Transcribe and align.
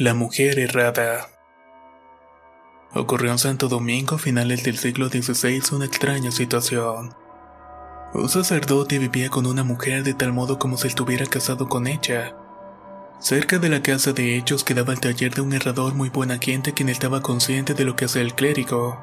La 0.00 0.14
mujer 0.14 0.60
errada. 0.60 1.28
Ocurrió 2.94 3.32
en 3.32 3.38
Santo 3.38 3.66
Domingo 3.66 4.14
a 4.14 4.18
finales 4.20 4.62
del 4.62 4.78
siglo 4.78 5.08
XVI 5.08 5.60
una 5.72 5.86
extraña 5.86 6.30
situación. 6.30 7.16
Un 8.14 8.28
sacerdote 8.28 9.00
vivía 9.00 9.28
con 9.28 9.44
una 9.44 9.64
mujer 9.64 10.04
de 10.04 10.14
tal 10.14 10.32
modo 10.32 10.56
como 10.56 10.76
si 10.76 10.86
estuviera 10.86 11.26
casado 11.26 11.68
con 11.68 11.88
ella. 11.88 12.36
Cerca 13.18 13.58
de 13.58 13.70
la 13.70 13.82
casa 13.82 14.12
de 14.12 14.36
ellos 14.36 14.62
quedaba 14.62 14.92
el 14.92 15.00
taller 15.00 15.34
de 15.34 15.40
un 15.40 15.52
herrador 15.52 15.94
muy 15.94 16.10
buena 16.10 16.38
gente 16.38 16.74
quien 16.74 16.90
estaba 16.90 17.20
consciente 17.20 17.74
de 17.74 17.84
lo 17.84 17.96
que 17.96 18.04
hacía 18.04 18.22
el 18.22 18.36
clérigo. 18.36 19.02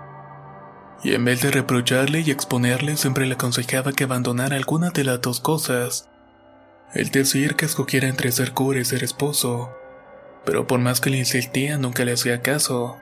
Y 1.04 1.14
en 1.14 1.26
vez 1.26 1.42
de 1.42 1.52
reprocharle 1.52 2.22
y 2.22 2.32
exponerle, 2.32 2.96
siempre 2.96 3.26
le 3.26 3.34
aconsejaba 3.34 3.92
que 3.92 4.06
abandonara 4.06 4.56
alguna 4.56 4.92
de 4.92 5.04
las 5.04 5.20
dos 5.20 5.42
cosas. 5.42 6.08
El 6.94 7.10
decir 7.10 7.58
que 7.58 7.66
escogiera 7.66 8.08
entre 8.08 8.32
ser 8.32 8.54
cura 8.54 8.80
y 8.80 8.86
ser 8.86 9.04
esposo 9.04 9.76
pero 10.46 10.68
por 10.68 10.80
más 10.80 11.02
que 11.02 11.10
le 11.10 11.18
insistía 11.18 11.78
nunca 11.78 12.06
le 12.06 12.14
hacía 12.14 12.42
caso. 12.42 12.98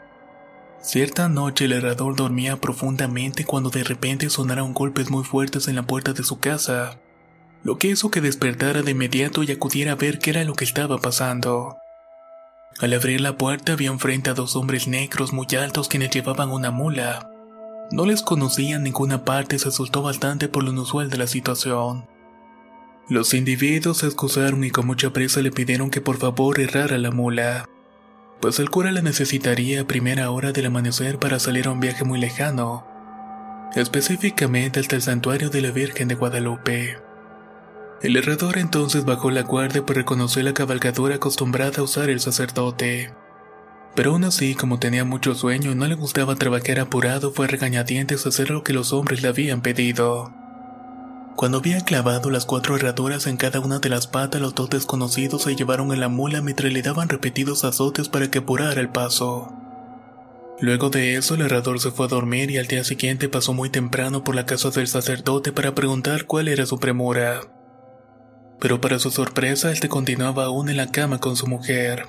Cierta 0.81 1.29
noche 1.29 1.65
el 1.65 1.73
herrador 1.73 2.15
dormía 2.15 2.57
profundamente 2.57 3.45
cuando 3.45 3.69
de 3.69 3.83
repente 3.83 4.29
sonaron 4.29 4.73
golpes 4.73 5.09
muy 5.09 5.23
fuertes 5.23 5.67
en 5.67 5.75
la 5.75 5.83
puerta 5.83 6.13
de 6.13 6.23
su 6.23 6.39
casa, 6.39 6.97
lo 7.63 7.77
que 7.77 7.87
hizo 7.87 8.11
que 8.11 8.19
despertara 8.19 8.81
de 8.81 8.91
inmediato 8.91 9.43
y 9.43 9.51
acudiera 9.51 9.93
a 9.93 9.95
ver 9.95 10.19
qué 10.19 10.31
era 10.31 10.43
lo 10.43 10.55
que 10.55 10.65
estaba 10.65 10.97
pasando. 10.97 11.77
Al 12.79 12.93
abrir 12.93 13.21
la 13.21 13.37
puerta 13.37 13.75
vio 13.75 13.91
enfrente 13.91 14.29
a 14.29 14.33
dos 14.33 14.55
hombres 14.55 14.87
negros 14.87 15.31
muy 15.31 15.47
altos 15.57 15.87
quienes 15.87 16.09
llevaban 16.09 16.51
una 16.51 16.71
mula. 16.71 17.29
No 17.91 18.05
les 18.05 18.21
conocía 18.21 18.75
en 18.75 18.83
ninguna 18.83 19.23
parte 19.23 19.55
y 19.55 19.59
se 19.59 19.69
asustó 19.69 20.01
bastante 20.01 20.49
por 20.49 20.63
lo 20.63 20.71
inusual 20.71 21.09
de 21.09 21.17
la 21.17 21.27
situación. 21.27 22.07
Los 23.09 23.33
individuos 23.33 23.97
se 23.97 24.05
excusaron 24.05 24.63
y 24.63 24.71
con 24.71 24.87
mucha 24.87 25.11
prisa 25.11 25.41
le 25.41 25.51
pidieron 25.51 25.89
que 25.89 25.99
por 25.99 26.17
favor 26.17 26.61
errara 26.61 26.97
la 26.97 27.11
mula, 27.11 27.67
pues 28.39 28.59
el 28.59 28.69
cura 28.69 28.93
la 28.93 29.01
necesitaría 29.01 29.81
a 29.81 29.87
primera 29.87 30.31
hora 30.31 30.53
del 30.53 30.67
amanecer 30.67 31.19
para 31.19 31.39
salir 31.39 31.67
a 31.67 31.71
un 31.71 31.81
viaje 31.81 32.05
muy 32.05 32.17
lejano, 32.17 32.87
específicamente 33.75 34.79
hasta 34.79 34.95
el 34.95 35.01
santuario 35.01 35.49
de 35.49 35.61
la 35.61 35.71
Virgen 35.71 36.07
de 36.07 36.15
Guadalupe. 36.15 36.97
El 38.01 38.15
herrador 38.15 38.57
entonces 38.57 39.03
bajó 39.03 39.31
la 39.31 39.43
guardia 39.43 39.85
por 39.85 39.97
reconocer 39.97 40.45
la 40.45 40.53
cabalgadura 40.53 41.15
acostumbrada 41.15 41.79
a 41.79 41.83
usar 41.83 42.09
el 42.09 42.21
sacerdote. 42.21 43.13
Pero 43.95 44.11
aún 44.11 44.23
así, 44.23 44.55
como 44.55 44.79
tenía 44.79 45.05
mucho 45.05 45.35
sueño 45.35 45.71
y 45.71 45.75
no 45.75 45.87
le 45.87 45.95
gustaba 45.95 46.35
trabajar 46.35 46.79
apurado, 46.79 47.31
fue 47.31 47.47
regañadientes 47.47 48.25
hacer 48.25 48.49
lo 48.49 48.63
que 48.63 48.73
los 48.73 48.91
hombres 48.91 49.21
le 49.21 49.27
habían 49.27 49.61
pedido. 49.61 50.33
Cuando 51.35 51.57
había 51.57 51.81
clavado 51.81 52.29
las 52.29 52.45
cuatro 52.45 52.75
herraduras 52.75 53.25
en 53.25 53.37
cada 53.37 53.59
una 53.59 53.79
de 53.79 53.89
las 53.89 54.05
patas, 54.07 54.39
los 54.39 54.53
dos 54.53 54.69
desconocidos 54.69 55.41
se 55.43 55.55
llevaron 55.55 55.91
en 55.91 55.99
la 55.99 56.07
mula 56.07 56.41
mientras 56.41 56.71
le 56.71 56.81
daban 56.81 57.09
repetidos 57.09 57.63
azotes 57.63 58.07
para 58.07 58.29
que 58.29 58.39
apurara 58.39 58.79
el 58.79 58.89
paso. 58.89 59.51
Luego 60.59 60.89
de 60.91 61.15
eso, 61.15 61.33
el 61.33 61.41
herrador 61.41 61.79
se 61.79 61.91
fue 61.91 62.05
a 62.05 62.09
dormir 62.09 62.51
y 62.51 62.59
al 62.59 62.67
día 62.67 62.83
siguiente 62.83 63.29
pasó 63.29 63.53
muy 63.53 63.69
temprano 63.69 64.23
por 64.23 64.35
la 64.35 64.45
casa 64.45 64.69
del 64.69 64.87
sacerdote 64.87 65.51
para 65.51 65.73
preguntar 65.73 66.25
cuál 66.25 66.47
era 66.47 66.67
su 66.67 66.79
premura. 66.79 67.41
Pero 68.59 68.79
para 68.79 68.99
su 68.99 69.09
sorpresa, 69.09 69.71
este 69.71 69.89
continuaba 69.89 70.45
aún 70.45 70.69
en 70.69 70.77
la 70.77 70.91
cama 70.91 71.19
con 71.19 71.35
su 71.35 71.47
mujer. 71.47 72.07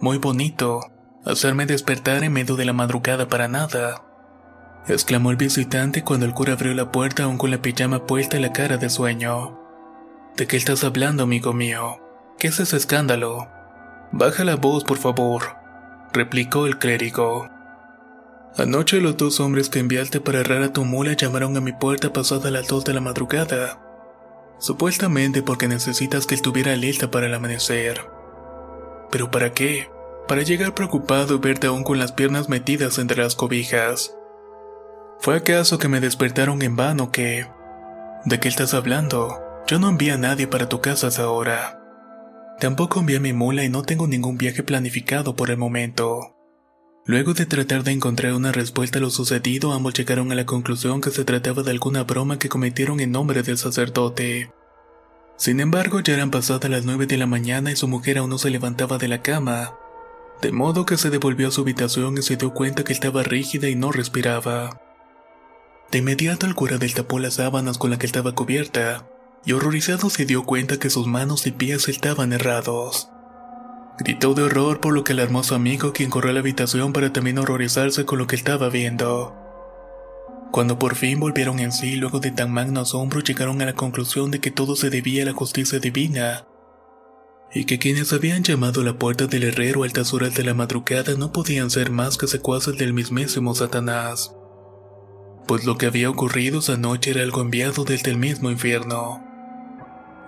Muy 0.00 0.18
bonito, 0.18 0.80
hacerme 1.24 1.64
despertar 1.64 2.24
en 2.24 2.32
medio 2.32 2.56
de 2.56 2.64
la 2.64 2.72
madrugada 2.72 3.28
para 3.28 3.46
nada 3.46 4.05
exclamó 4.88 5.30
el 5.30 5.36
visitante 5.36 6.02
cuando 6.02 6.26
el 6.26 6.34
cura 6.34 6.54
abrió 6.54 6.74
la 6.74 6.92
puerta 6.92 7.24
aún 7.24 7.38
con 7.38 7.50
la 7.50 7.62
pijama 7.62 8.06
puesta 8.06 8.36
y 8.36 8.40
la 8.40 8.52
cara 8.52 8.76
de 8.76 8.90
sueño. 8.90 9.58
¿De 10.36 10.46
qué 10.46 10.56
estás 10.56 10.84
hablando, 10.84 11.22
amigo 11.22 11.52
mío? 11.52 11.98
¿Qué 12.38 12.48
es 12.48 12.60
ese 12.60 12.76
escándalo? 12.76 13.48
Baja 14.12 14.44
la 14.44 14.56
voz, 14.56 14.84
por 14.84 14.98
favor, 14.98 15.56
replicó 16.12 16.66
el 16.66 16.78
clérigo. 16.78 17.48
Anoche 18.56 19.00
los 19.00 19.16
dos 19.16 19.40
hombres 19.40 19.68
que 19.68 19.80
enviaste 19.80 20.20
para 20.20 20.40
errar 20.40 20.62
a 20.62 20.72
tu 20.72 20.84
mula 20.84 21.12
llamaron 21.12 21.56
a 21.56 21.60
mi 21.60 21.72
puerta 21.72 22.12
pasada 22.12 22.50
las 22.50 22.68
dos 22.68 22.84
de 22.84 22.94
la 22.94 23.02
madrugada. 23.02 23.78
Supuestamente 24.58 25.42
porque 25.42 25.68
necesitas 25.68 26.26
que 26.26 26.34
estuviera 26.34 26.74
lista 26.76 27.10
para 27.10 27.26
el 27.26 27.34
amanecer. 27.34 28.00
¿Pero 29.10 29.30
para 29.30 29.52
qué? 29.52 29.90
Para 30.26 30.42
llegar 30.42 30.74
preocupado 30.74 31.34
y 31.34 31.38
verte 31.38 31.66
aún 31.66 31.84
con 31.84 31.98
las 31.98 32.12
piernas 32.12 32.48
metidas 32.48 32.98
entre 32.98 33.22
las 33.22 33.34
cobijas. 33.36 34.15
¿Fue 35.18 35.36
acaso 35.36 35.78
que 35.78 35.88
me 35.88 36.00
despertaron 36.00 36.62
en 36.62 36.76
vano 36.76 37.10
que... 37.10 37.46
¿De 38.24 38.40
qué 38.40 38.48
estás 38.48 38.74
hablando? 38.74 39.38
Yo 39.66 39.78
no 39.78 39.88
envié 39.88 40.12
a 40.12 40.18
nadie 40.18 40.46
para 40.46 40.68
tu 40.68 40.80
casa 40.80 41.08
ahora. 41.22 41.80
Tampoco 42.60 43.00
envié 43.00 43.16
a 43.16 43.20
mi 43.20 43.32
mula 43.32 43.64
y 43.64 43.68
no 43.68 43.82
tengo 43.82 44.06
ningún 44.06 44.38
viaje 44.38 44.62
planificado 44.62 45.36
por 45.36 45.50
el 45.50 45.56
momento. 45.56 46.36
Luego 47.04 47.34
de 47.34 47.46
tratar 47.46 47.84
de 47.84 47.92
encontrar 47.92 48.32
una 48.34 48.50
respuesta 48.50 48.98
a 48.98 49.00
lo 49.00 49.10
sucedido, 49.10 49.72
ambos 49.72 49.94
llegaron 49.94 50.32
a 50.32 50.34
la 50.34 50.46
conclusión 50.46 51.00
que 51.00 51.10
se 51.10 51.24
trataba 51.24 51.62
de 51.62 51.70
alguna 51.70 52.02
broma 52.02 52.38
que 52.38 52.48
cometieron 52.48 52.98
en 53.00 53.12
nombre 53.12 53.42
del 53.42 53.58
sacerdote. 53.58 54.50
Sin 55.36 55.60
embargo, 55.60 56.00
ya 56.00 56.14
eran 56.14 56.30
pasadas 56.30 56.70
las 56.70 56.84
nueve 56.84 57.06
de 57.06 57.16
la 57.16 57.26
mañana 57.26 57.70
y 57.70 57.76
su 57.76 57.86
mujer 57.86 58.18
aún 58.18 58.30
no 58.30 58.38
se 58.38 58.50
levantaba 58.50 58.98
de 58.98 59.08
la 59.08 59.22
cama, 59.22 59.74
de 60.40 60.50
modo 60.50 60.86
que 60.86 60.96
se 60.96 61.10
devolvió 61.10 61.48
a 61.48 61.50
su 61.50 61.60
habitación 61.60 62.18
y 62.18 62.22
se 62.22 62.36
dio 62.36 62.52
cuenta 62.54 62.84
que 62.84 62.92
estaba 62.92 63.22
rígida 63.22 63.68
y 63.68 63.76
no 63.76 63.92
respiraba. 63.92 64.80
De 65.90 65.98
inmediato 65.98 66.46
el 66.46 66.54
cura 66.54 66.78
destapó 66.78 67.18
las 67.18 67.34
sábanas 67.34 67.78
con 67.78 67.90
la 67.90 67.98
que 67.98 68.06
estaba 68.06 68.34
cubierta, 68.34 69.08
y 69.44 69.52
horrorizado 69.52 70.10
se 70.10 70.26
dio 70.26 70.44
cuenta 70.44 70.78
que 70.78 70.90
sus 70.90 71.06
manos 71.06 71.46
y 71.46 71.52
pies 71.52 71.88
estaban 71.88 72.32
errados. 72.32 73.08
Gritó 73.98 74.34
de 74.34 74.42
horror 74.42 74.80
por 74.80 74.92
lo 74.92 75.04
que 75.04 75.12
alarmó 75.12 75.40
a 75.40 75.44
su 75.44 75.54
amigo 75.54 75.92
quien 75.92 76.10
corrió 76.10 76.30
a 76.30 76.34
la 76.34 76.40
habitación 76.40 76.92
para 76.92 77.12
también 77.12 77.38
horrorizarse 77.38 78.04
con 78.04 78.18
lo 78.18 78.26
que 78.26 78.36
estaba 78.36 78.68
viendo. 78.68 79.34
Cuando 80.50 80.78
por 80.78 80.96
fin 80.96 81.20
volvieron 81.20 81.60
en 81.60 81.72
sí 81.72 81.96
luego 81.96 82.18
de 82.18 82.32
tan 82.32 82.50
magno 82.50 82.80
asombro 82.80 83.20
llegaron 83.20 83.62
a 83.62 83.66
la 83.66 83.74
conclusión 83.74 84.30
de 84.30 84.40
que 84.40 84.50
todo 84.50 84.74
se 84.74 84.90
debía 84.90 85.22
a 85.22 85.26
la 85.26 85.32
justicia 85.32 85.78
divina, 85.78 86.46
y 87.54 87.64
que 87.64 87.78
quienes 87.78 88.12
habían 88.12 88.42
llamado 88.42 88.80
a 88.80 88.84
la 88.84 88.98
puerta 88.98 89.26
del 89.28 89.44
herrero 89.44 89.82
a 89.82 89.86
altas 89.86 90.12
de 90.12 90.44
la 90.44 90.54
madrugada 90.54 91.14
no 91.14 91.32
podían 91.32 91.70
ser 91.70 91.90
más 91.90 92.18
que 92.18 92.26
secuaces 92.26 92.76
del 92.76 92.92
mismísimo 92.92 93.54
Satanás 93.54 94.35
pues 95.46 95.64
lo 95.64 95.78
que 95.78 95.86
había 95.86 96.10
ocurrido 96.10 96.58
esa 96.58 96.76
noche 96.76 97.10
era 97.10 97.22
algo 97.22 97.40
enviado 97.40 97.84
desde 97.84 98.10
el 98.10 98.18
mismo 98.18 98.50
infierno. 98.50 99.22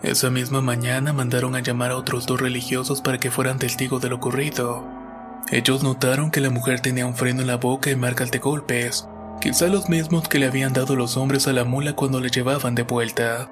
Esa 0.02 0.30
misma 0.30 0.60
mañana 0.60 1.12
mandaron 1.12 1.56
a 1.56 1.60
llamar 1.60 1.90
a 1.90 1.96
otros 1.96 2.26
dos 2.26 2.40
religiosos 2.40 3.00
para 3.00 3.18
que 3.18 3.32
fueran 3.32 3.58
testigos 3.58 4.00
de 4.00 4.08
lo 4.08 4.16
ocurrido. 4.16 4.86
Ellos 5.50 5.82
notaron 5.82 6.30
que 6.30 6.40
la 6.40 6.50
mujer 6.50 6.80
tenía 6.80 7.06
un 7.06 7.16
freno 7.16 7.40
en 7.40 7.48
la 7.48 7.56
boca 7.56 7.90
y 7.90 7.96
marcas 7.96 8.30
de 8.30 8.38
golpes, 8.38 9.08
quizá 9.40 9.66
los 9.66 9.88
mismos 9.88 10.28
que 10.28 10.38
le 10.38 10.46
habían 10.46 10.72
dado 10.72 10.94
los 10.94 11.16
hombres 11.16 11.48
a 11.48 11.52
la 11.52 11.64
mula 11.64 11.94
cuando 11.94 12.20
le 12.20 12.28
llevaban 12.28 12.74
de 12.74 12.82
vuelta. 12.82 13.50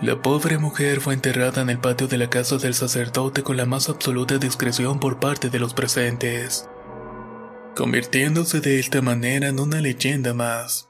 La 0.00 0.22
pobre 0.22 0.58
mujer 0.58 1.00
fue 1.00 1.14
enterrada 1.14 1.60
en 1.60 1.70
el 1.70 1.78
patio 1.78 2.08
de 2.08 2.18
la 2.18 2.30
casa 2.30 2.56
del 2.56 2.74
sacerdote 2.74 3.42
con 3.42 3.56
la 3.56 3.66
más 3.66 3.88
absoluta 3.88 4.38
discreción 4.38 5.00
por 5.00 5.18
parte 5.18 5.50
de 5.50 5.58
los 5.58 5.74
presentes, 5.74 6.68
convirtiéndose 7.76 8.60
de 8.60 8.78
esta 8.78 9.02
manera 9.02 9.48
en 9.48 9.60
una 9.60 9.80
leyenda 9.80 10.34
más. 10.34 10.89